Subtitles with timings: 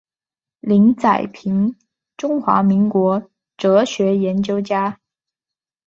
[0.61, 1.75] 林宰平
[2.17, 3.21] 中华民国
[3.55, 4.99] 哲学研究家。